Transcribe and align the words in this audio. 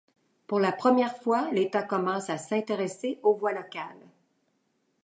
Pour 0.47 0.59
la 0.59 0.71
première 0.71 1.15
fois 1.17 1.51
l'État 1.51 1.83
commence 1.83 2.31
à 2.31 2.39
s'intéresser 2.39 3.19
aux 3.21 3.35
voies 3.35 3.53
locales. 3.53 4.07